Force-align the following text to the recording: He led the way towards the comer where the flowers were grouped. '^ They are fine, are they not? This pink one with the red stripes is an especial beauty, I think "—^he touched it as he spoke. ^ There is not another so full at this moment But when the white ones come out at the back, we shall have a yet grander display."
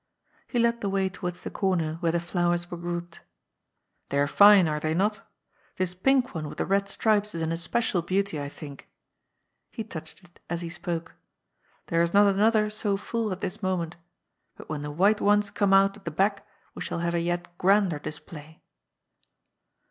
He 0.47 0.57
led 0.57 0.81
the 0.81 0.89
way 0.89 1.09
towards 1.09 1.43
the 1.43 1.51
comer 1.51 1.97
where 1.99 2.11
the 2.11 2.19
flowers 2.19 2.71
were 2.71 2.77
grouped. 2.77 3.17
'^ 3.19 3.19
They 4.09 4.17
are 4.17 4.25
fine, 4.25 4.67
are 4.67 4.79
they 4.79 4.95
not? 4.95 5.21
This 5.75 5.93
pink 5.93 6.33
one 6.33 6.49
with 6.49 6.57
the 6.57 6.65
red 6.65 6.89
stripes 6.89 7.35
is 7.35 7.43
an 7.43 7.51
especial 7.51 8.01
beauty, 8.01 8.41
I 8.41 8.49
think 8.49 8.89
"—^he 9.77 9.87
touched 9.87 10.23
it 10.23 10.39
as 10.49 10.61
he 10.61 10.71
spoke. 10.71 11.11
^ 11.11 11.11
There 11.85 12.01
is 12.01 12.15
not 12.15 12.33
another 12.33 12.71
so 12.71 12.97
full 12.97 13.31
at 13.31 13.41
this 13.41 13.61
moment 13.61 13.95
But 14.55 14.69
when 14.69 14.81
the 14.81 14.89
white 14.89 15.21
ones 15.21 15.51
come 15.51 15.71
out 15.71 15.95
at 15.95 16.05
the 16.05 16.09
back, 16.09 16.47
we 16.73 16.81
shall 16.81 17.01
have 17.05 17.13
a 17.13 17.19
yet 17.21 17.55
grander 17.59 17.99
display." 17.99 18.63